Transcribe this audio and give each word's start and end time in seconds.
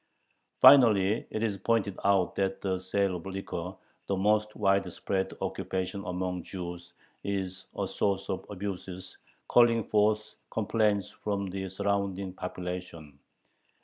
Finally 0.61 1.27
it 1.29 1.43
is 1.43 1.59
pointed 1.59 1.95
out 2.03 2.33
that 2.33 2.59
the 2.59 2.79
sale 2.79 3.15
of 3.17 3.25
liquor, 3.27 3.75
the 4.07 4.15
most 4.17 4.55
widespread 4.55 5.31
occupation 5.41 6.03
among 6.07 6.41
Jews, 6.41 6.93
is 7.23 7.65
a 7.77 7.87
source 7.87 8.27
of 8.27 8.43
abuses, 8.49 9.15
calling 9.47 9.83
forth 9.83 10.33
complaints 10.49 11.11
from 11.11 11.45
the 11.51 11.69
surrounding 11.69 12.33
population. 12.33 13.19